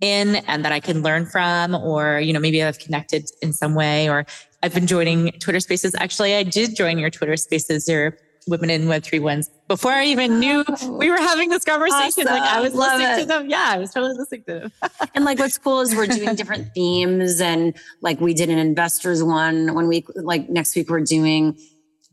[0.00, 3.74] in and that I can learn from, or, you know, maybe I've connected in some
[3.74, 4.24] way, or
[4.62, 5.94] I've been joining Twitter spaces.
[5.98, 7.86] Actually, I did join your Twitter spaces.
[7.86, 12.26] Your Women in Web3 ones before I even knew we were having this conversation.
[12.26, 12.40] Awesome.
[12.40, 13.20] Like I was Love listening it.
[13.20, 13.50] to them.
[13.50, 14.72] Yeah, I was totally listening to them.
[15.14, 19.22] and like what's cool is we're doing different themes and like we did an investors
[19.22, 21.56] one one week, like next week we're doing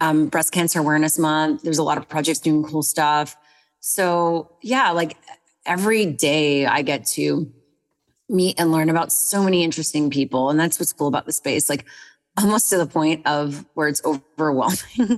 [0.02, 1.63] um, breast cancer awareness month.
[1.63, 3.36] There's a lot of projects doing cool stuff.
[3.80, 5.18] So yeah, like
[5.65, 7.52] every day I get to
[8.30, 10.50] meet and learn about so many interesting people.
[10.50, 11.70] And that's what's cool about the space.
[11.70, 11.86] Like
[12.39, 14.78] almost to the point of where it's overwhelming.
[14.95, 15.17] so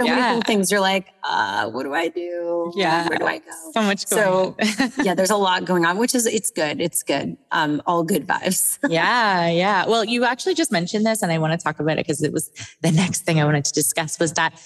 [0.00, 0.14] yeah.
[0.14, 0.70] many cool things.
[0.70, 2.72] You're like, uh, what do I do?
[2.74, 3.08] Yeah.
[3.08, 3.50] Where do I go?
[3.72, 4.56] So much So
[5.02, 6.80] yeah, there's a lot going on, which is it's good.
[6.80, 7.36] It's good.
[7.52, 8.78] Um, all good vibes.
[8.88, 9.86] yeah, yeah.
[9.86, 12.32] Well, you actually just mentioned this and I want to talk about it because it
[12.32, 12.50] was
[12.82, 14.60] the next thing I wanted to discuss was that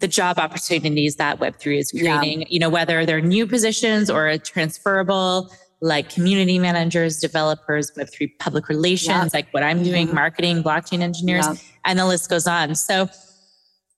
[0.00, 2.46] the job opportunities that Web3 is creating, yeah.
[2.48, 8.68] you know, whether they're new positions or a transferable like community managers, developers, Web3 public
[8.68, 10.16] relations, like what I'm doing, mm-hmm.
[10.16, 11.46] marketing, blockchain engineers,
[11.84, 12.74] and the list goes on.
[12.74, 13.08] So,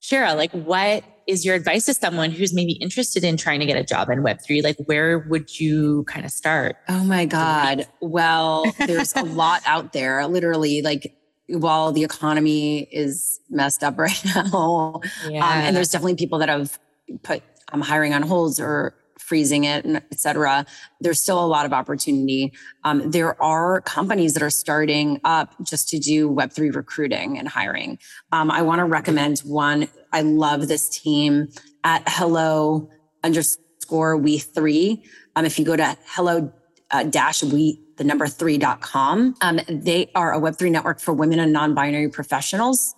[0.01, 3.77] Shira, like what is your advice to someone who's maybe interested in trying to get
[3.77, 4.65] a job in Web3?
[4.65, 6.77] Like, where would you kind of start?
[6.89, 7.87] Oh my God.
[8.01, 10.27] Well, there's a lot out there.
[10.27, 11.15] Literally, like,
[11.47, 15.45] while the economy is messed up right now, yeah.
[15.45, 16.79] um, and there's definitely people that have
[17.23, 18.95] put um, hiring on holds or
[19.31, 20.67] freezing it, and et cetera,
[21.01, 22.53] there's still a lot of opportunity.
[22.83, 28.01] Um, there are companies that are starting up just to do Web3 recruiting and hiring.
[28.33, 29.87] Um, I want to recommend one.
[30.13, 31.49] I love this team
[31.85, 32.91] at hello
[33.23, 35.05] underscore we three.
[35.37, 36.53] Um, if you go to hello
[36.91, 41.53] uh, dash we the number three.com, um, they are a Web3 network for women and
[41.53, 42.97] non binary professionals.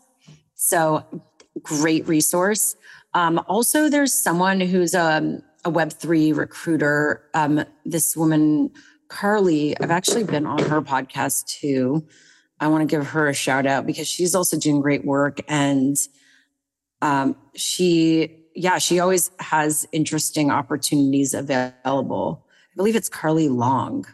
[0.55, 1.05] So
[1.63, 2.75] great resource.
[3.13, 7.23] Um, also, there's someone who's um, a Web3 recruiter.
[7.35, 8.71] Um, this woman,
[9.09, 12.07] Carly, I've actually been on her podcast too.
[12.61, 15.41] I want to give her a shout out because she's also doing great work.
[15.49, 15.97] And
[17.01, 22.47] um, she, yeah, she always has interesting opportunities available.
[22.73, 24.07] I believe it's Carly Long.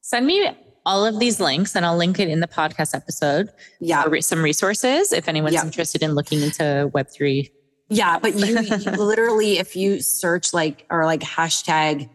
[0.00, 0.48] Send me
[0.84, 3.50] all of these links and I'll link it in the podcast episode.
[3.80, 4.04] Yeah.
[4.20, 5.64] some resources if anyone's yeah.
[5.64, 7.50] interested in looking into Web3
[7.88, 12.08] yeah, but you, you literally, if you search like or like hashtag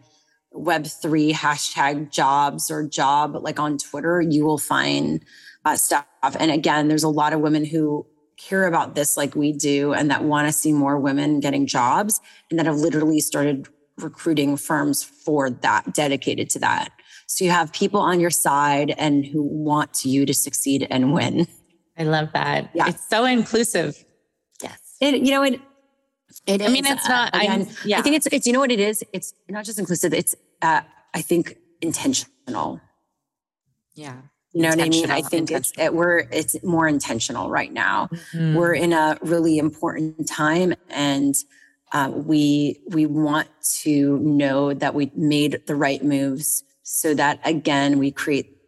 [0.54, 5.24] Web3 hashtag jobs or job like on Twitter, you will find
[5.64, 6.06] uh, stuff.
[6.38, 8.06] And again, there's a lot of women who
[8.36, 12.20] care about this like we do and that want to see more women getting jobs
[12.50, 16.90] and that have literally started recruiting firms for that, dedicated to that.
[17.26, 21.46] So you have people on your side and who want you to succeed and win.
[21.96, 22.70] I love that.
[22.74, 22.88] Yeah.
[22.88, 24.04] It's so inclusive.
[25.02, 25.60] It, you know, it,
[26.46, 27.98] it I mean, it's not, uh, again, yeah.
[27.98, 29.04] I think it's, it's, you know what it is?
[29.12, 30.14] It's not just inclusive.
[30.14, 32.80] It's, uh, I think intentional.
[33.94, 34.16] Yeah.
[34.52, 35.10] You know what I mean?
[35.10, 38.08] I think it's it, we're it's more intentional right now.
[38.34, 38.54] Mm-hmm.
[38.54, 41.34] We're in a really important time, and
[41.92, 43.48] uh, we we want
[43.80, 48.58] to know that we made the right moves, so that again we create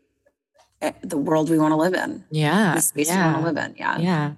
[0.80, 2.24] eh, the world we want to live in.
[2.30, 3.26] Yeah, the space yeah.
[3.26, 3.76] we want to live in.
[3.76, 4.32] Yeah, yeah.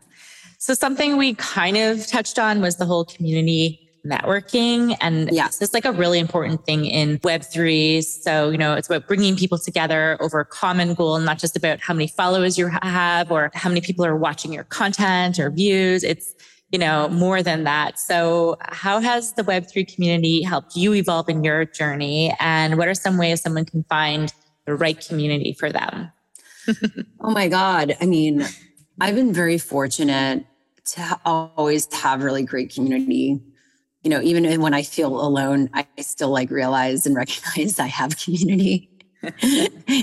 [0.66, 4.96] So something we kind of touched on was the whole community networking.
[5.00, 8.02] And this is like a really important thing in Web3.
[8.02, 11.78] So, you know, it's about bringing people together over a common goal, not just about
[11.78, 16.02] how many followers you have or how many people are watching your content or views.
[16.02, 16.34] It's,
[16.72, 18.00] you know, more than that.
[18.00, 22.34] So how has the Web3 community helped you evolve in your journey?
[22.40, 26.10] And what are some ways someone can find the right community for them?
[27.20, 27.96] oh my God.
[28.00, 28.44] I mean,
[29.00, 30.44] I've been very fortunate
[30.86, 33.40] to always have really great community.
[34.02, 38.16] You know, even when I feel alone, I still like realize and recognize I have
[38.18, 38.90] community.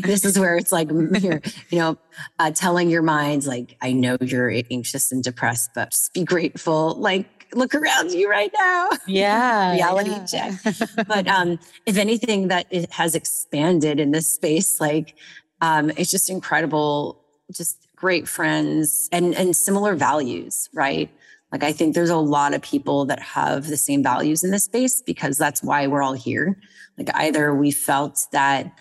[0.04, 1.98] this is where it's like you're, you know,
[2.40, 6.96] uh, telling your minds like, I know you're anxious and depressed, but just be grateful.
[6.96, 8.90] Like, look around you right now.
[9.08, 10.26] Yeah, reality yeah.
[10.26, 10.76] check.
[11.08, 15.16] but um, if anything, that it has expanded in this space, like,
[15.62, 17.24] um, it's just incredible.
[17.52, 21.10] Just great friends, and, and similar values, right?
[21.54, 24.66] Like, I think there's a lot of people that have the same values in this
[24.66, 26.60] space because that's why we're all here.
[26.98, 28.78] Like, either we felt that,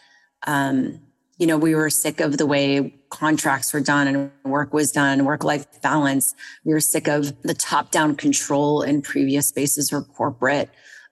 [0.48, 0.98] um,
[1.38, 5.24] you know, we were sick of the way contracts were done and work was done,
[5.24, 6.34] work life balance.
[6.64, 10.68] We were sick of the top down control in previous spaces or corporate,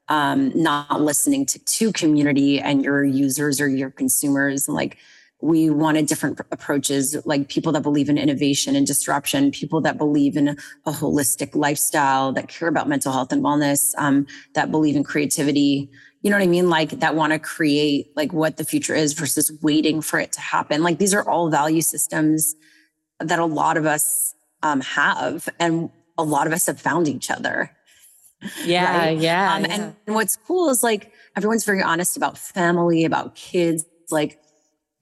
[0.09, 4.67] um, not listening to, to community and your users or your consumers.
[4.67, 4.99] And Like,
[5.43, 10.37] we wanted different approaches, like people that believe in innovation and disruption, people that believe
[10.37, 15.05] in a holistic lifestyle, that care about mental health and wellness, um, that believe in
[15.05, 15.91] creativity
[16.23, 16.69] you know what I mean?
[16.69, 20.41] Like that want to create like what the future is versus waiting for it to
[20.41, 20.83] happen.
[20.83, 22.55] Like these are all value systems
[23.21, 27.31] that a lot of us um, have, and a lot of us have found each
[27.31, 27.71] other.
[28.65, 29.19] Yeah, right?
[29.19, 29.93] yeah, um, yeah.
[30.07, 33.85] And what's cool is like everyone's very honest about family, about kids.
[34.11, 34.41] Like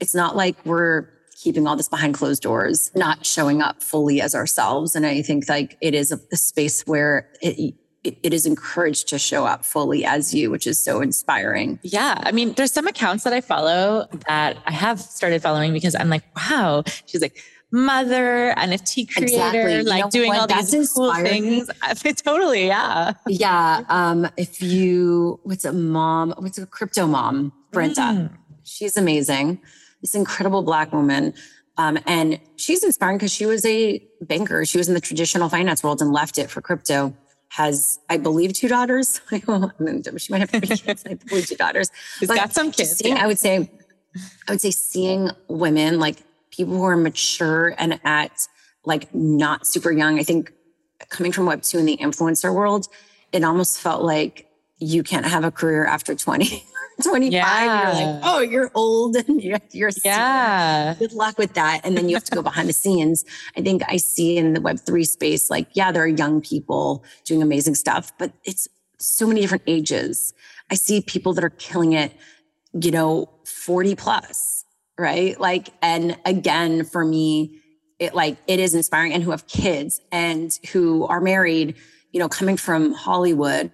[0.00, 4.34] it's not like we're keeping all this behind closed doors, not showing up fully as
[4.34, 4.96] ourselves.
[4.96, 9.18] And I think like it is a, a space where it, it is encouraged to
[9.18, 11.78] show up fully as you, which is so inspiring.
[11.82, 12.20] Yeah.
[12.24, 16.08] I mean, there's some accounts that I follow that I have started following because I'm
[16.08, 19.82] like, wow, she's like, mother, NFT creator, exactly.
[19.82, 21.70] like you know doing all these cool things.
[22.22, 23.12] totally, yeah.
[23.26, 23.84] Yeah.
[23.88, 27.96] Um, if you what's a mom, what's a crypto mom, Brenta.
[27.96, 28.30] Mm.
[28.64, 29.60] She's amazing.
[30.00, 31.34] This incredible black woman.
[31.76, 34.64] Um, and she's inspiring because she was a banker.
[34.64, 37.14] She was in the traditional finance world and left it for crypto
[37.50, 39.20] has, I believe, two daughters.
[39.30, 41.04] she might have three kids.
[41.06, 41.90] I believe two daughters.
[42.18, 42.96] She's but got some kids.
[42.96, 43.24] Seeing, yeah.
[43.24, 43.70] I would say,
[44.48, 48.46] I would say, seeing women like people who are mature and at
[48.84, 50.18] like not super young.
[50.18, 50.52] I think
[51.08, 52.88] coming from Web two in the influencer world,
[53.32, 54.46] it almost felt like
[54.78, 56.64] you can't have a career after 20.
[57.02, 57.82] 25, yeah.
[57.82, 60.94] you're like, oh, you're old and you're, you're yeah.
[60.98, 61.80] Good luck with that.
[61.84, 63.24] And then you have to go behind the scenes.
[63.56, 67.42] I think I see in the Web3 space, like, yeah, there are young people doing
[67.42, 70.34] amazing stuff, but it's so many different ages.
[70.70, 72.12] I see people that are killing it,
[72.72, 74.64] you know, 40 plus,
[74.98, 75.38] right?
[75.38, 77.60] Like, and again, for me,
[77.98, 81.76] it like, it is inspiring and who have kids and who are married,
[82.12, 83.72] you know, coming from Hollywood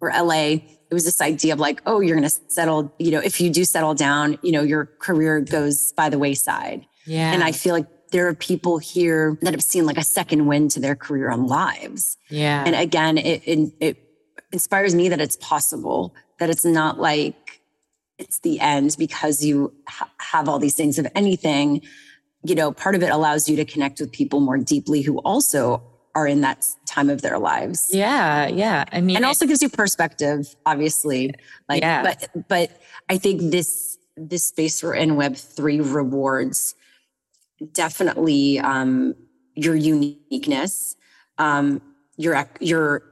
[0.00, 0.56] or LA,
[0.92, 3.48] it was this idea of like, oh, you're going to settle, you know, if you
[3.48, 6.84] do settle down, you know, your career goes by the wayside.
[7.06, 7.32] Yeah.
[7.32, 10.70] And I feel like there are people here that have seen like a second wind
[10.72, 12.18] to their career on lives.
[12.28, 12.62] Yeah.
[12.66, 13.96] And again, it, it, it
[14.52, 17.62] inspires me that it's possible, that it's not like
[18.18, 20.98] it's the end because you ha- have all these things.
[20.98, 21.80] of anything,
[22.44, 25.82] you know, part of it allows you to connect with people more deeply who also
[26.14, 27.88] are in that time of their lives.
[27.90, 28.84] Yeah, yeah.
[28.92, 31.34] I mean, and also gives you perspective, obviously.
[31.68, 32.02] Like, yeah.
[32.02, 36.74] but but I think this this space we're in Web three rewards
[37.72, 39.14] definitely um,
[39.54, 40.96] your uniqueness,
[41.38, 41.80] um,
[42.16, 43.02] your your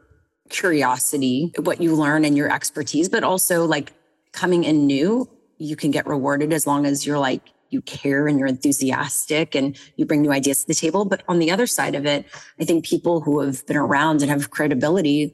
[0.49, 3.93] curiosity, what you learn, and your expertise, but also like
[4.33, 5.29] coming in new.
[5.59, 9.79] You can get rewarded as long as you're like you care and you're enthusiastic and
[9.97, 11.05] you bring new ideas to the table.
[11.05, 12.27] But on the other side of it,
[12.61, 15.33] I think people who have been around and have credibility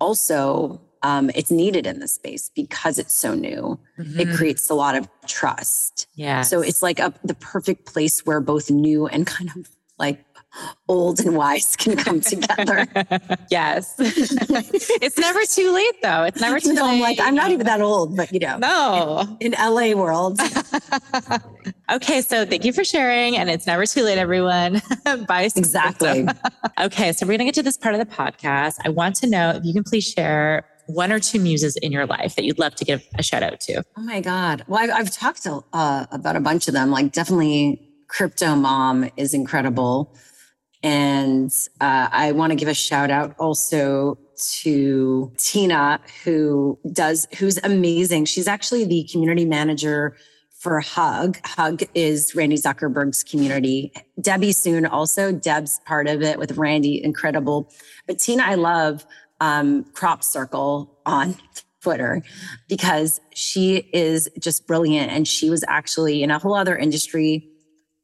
[0.00, 3.78] also um, it's needed in this space because it's so new.
[3.98, 4.20] Mm-hmm.
[4.20, 6.08] It creates a lot of trust.
[6.14, 6.40] Yeah.
[6.42, 10.24] So it's like a, the perfect place where both new and kind of like
[10.88, 12.86] old and wise can come together.
[13.50, 13.94] yes.
[13.98, 16.24] it's never too late though.
[16.24, 16.94] It's never too no, late.
[16.94, 18.58] I'm like, I'm not even that old, but you know.
[18.58, 19.36] No.
[19.40, 20.40] In, in LA world.
[21.92, 22.20] okay.
[22.20, 23.36] So thank you for sharing.
[23.36, 24.82] And it's never too late, everyone.
[25.26, 25.48] Bye.
[25.56, 26.26] Exactly.
[26.80, 27.12] okay.
[27.12, 28.76] So we're going to get to this part of the podcast.
[28.84, 32.06] I want to know if you can please share one or two muses in your
[32.06, 33.82] life that you'd love to give a shout out to?
[33.96, 34.64] Oh my God.
[34.68, 39.10] Well, I've, I've talked to, uh, about a bunch of them, like definitely Crypto Mom
[39.16, 40.14] is incredible.
[40.86, 44.18] And uh, I want to give a shout out also
[44.60, 48.26] to Tina, who does, who's amazing.
[48.26, 50.16] She's actually the community manager
[50.60, 51.38] for Hug.
[51.44, 53.92] Hug is Randy Zuckerberg's community.
[54.20, 55.32] Debbie Soon also.
[55.32, 57.68] Deb's part of it with Randy, incredible.
[58.06, 59.04] But Tina, I love
[59.40, 61.34] um, Crop Circle on
[61.82, 62.22] Twitter
[62.68, 65.10] because she is just brilliant.
[65.10, 67.50] And she was actually in a whole other industry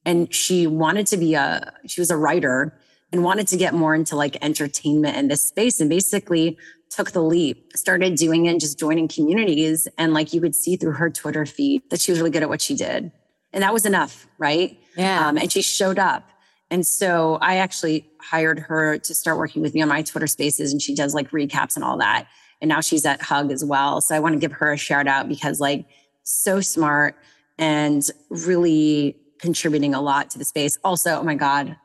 [0.05, 2.77] and she wanted to be a she was a writer
[3.13, 6.59] and wanted to get more into like entertainment in this space and basically
[6.91, 9.89] took the leap started doing it and just joining communities.
[9.99, 12.49] And like you could see through her twitter feed that she was really good at
[12.49, 13.13] what she did.
[13.53, 14.79] And that was enough right?
[14.97, 15.29] Yeah.
[15.29, 16.29] Um, and she showed up.
[16.71, 20.73] And so i actually hired her to start working with me on my twitter spaces
[20.73, 22.27] and she does like recaps and all that.
[22.61, 24.01] And now she's at hug as well.
[24.01, 25.87] So i want to give her a shout out because like
[26.25, 27.17] so smart
[27.59, 30.79] and really contributing a lot to the space.
[30.83, 31.77] Also, oh my God,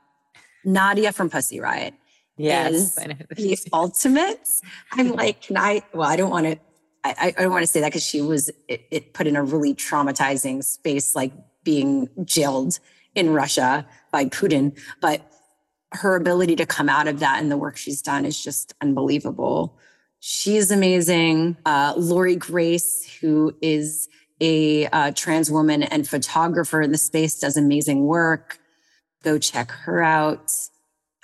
[0.64, 1.94] Nadia from Pussy Riot
[2.38, 2.96] Yes.
[2.96, 4.48] the ultimate.
[4.94, 5.82] I'm like, can I?
[5.94, 6.60] Well, I don't want to.
[7.04, 9.44] I, I don't want to say that because she was it, it put in a
[9.44, 11.34] really traumatizing space, like
[11.64, 12.80] being jailed
[13.16, 14.78] in Russia by Putin.
[15.02, 15.22] But
[15.94, 19.78] her ability to come out of that and the work she's done is just unbelievable.
[20.20, 21.58] She is amazing.
[21.66, 24.10] Uh, Lori Grace, who is
[24.40, 28.60] a uh, trans woman and photographer in the space, does amazing work.
[29.24, 30.52] Go check her out.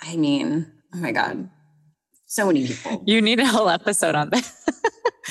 [0.02, 1.48] I mean, oh my God,
[2.26, 3.02] so many people.
[3.06, 4.50] You need a whole episode on that.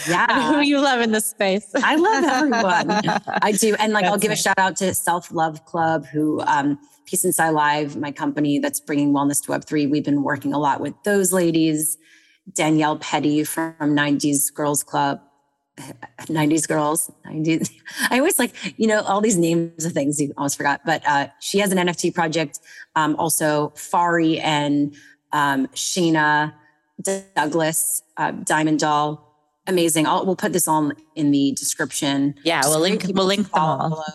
[0.08, 0.52] Yeah.
[0.52, 1.70] who you love in this space.
[1.76, 3.20] I love everyone.
[3.44, 3.76] I do.
[3.78, 7.24] And like, I'll That's give a shout out to Self Love Club, who, um, Peace
[7.24, 9.90] Inside Live, my company that's bringing wellness to Web3.
[9.90, 11.98] We've been working a lot with those ladies.
[12.52, 15.22] Danielle Petty from 90s Girls Club.
[16.22, 17.72] 90s girls 90s
[18.12, 21.28] i always like you know all these names of things you almost forgot but uh,
[21.40, 22.60] she has an nft project
[22.96, 24.96] um, also fari and
[25.34, 26.54] um, Sheena
[27.02, 29.30] douglas uh, diamond doll.
[29.68, 30.08] Amazing.
[30.08, 32.36] I'll, we'll put this all in the description.
[32.44, 34.06] Yeah, we'll link we'll link them all.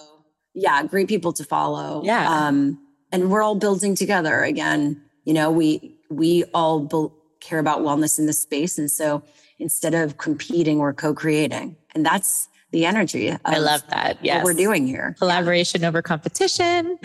[0.54, 2.02] yeah great people to follow.
[2.04, 2.28] Yeah.
[2.30, 2.78] um,
[3.10, 5.02] and we're all building together again.
[5.24, 9.22] You know we we all bel care about wellness in this space and so
[9.58, 14.18] instead of competing we're co-creating and that's the energy of I love that.
[14.22, 14.44] Yes.
[14.44, 16.98] what we're doing here collaboration over competition.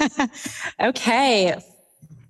[0.80, 1.54] okay.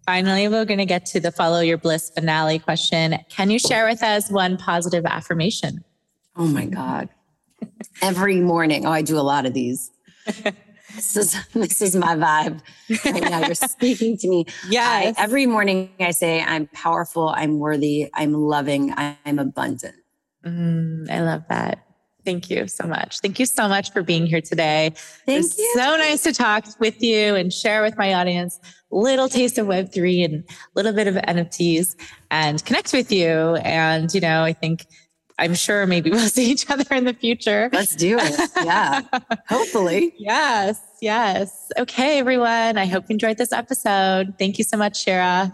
[0.05, 3.19] Finally, we're going to get to the follow your bliss finale question.
[3.29, 5.85] Can you share with us one positive affirmation?
[6.37, 7.09] oh my god
[8.03, 9.91] every morning oh i do a lot of these
[10.97, 12.61] this is this is my vibe
[13.05, 15.13] right now you're speaking to me Yeah.
[15.17, 19.95] every morning I say, I'm powerful, I'm worthy, I'm loving, I'm abundant.
[20.45, 21.81] Mm, I love that.
[22.25, 23.21] Thank you so much.
[23.21, 24.93] Thank you so much for being here today.
[25.27, 25.73] Thank It's you.
[25.77, 28.59] so nice to talk with you and share with my audience
[28.93, 31.95] a little taste of Web3 and a little bit of NFTs
[32.31, 33.57] and connect with you.
[33.57, 34.87] And, you know, I think
[35.39, 37.71] I'm sure maybe we'll see each other in the future.
[37.73, 38.51] Let's do it.
[38.65, 39.03] Yeah.
[39.49, 40.13] Hopefully.
[40.19, 41.71] Yes, yes.
[41.79, 42.79] Okay, everyone.
[42.79, 44.35] I hope you enjoyed this episode.
[44.39, 45.53] Thank you so much, Shira.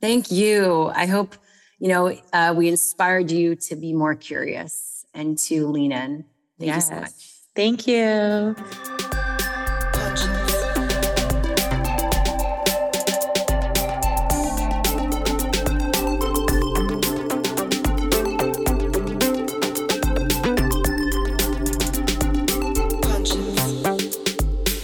[0.00, 0.90] Thank you.
[0.94, 1.36] I hope,
[1.78, 6.24] you know, uh, we inspired you to be more curious and to lean in.
[6.58, 7.00] Thank you so Yes.
[7.00, 7.30] much.
[7.54, 9.13] Thank you.